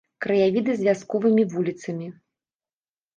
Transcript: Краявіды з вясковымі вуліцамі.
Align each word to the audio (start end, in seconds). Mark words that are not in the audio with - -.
Краявіды 0.25 0.71
з 0.79 0.85
вясковымі 0.87 1.43
вуліцамі. 1.51 2.07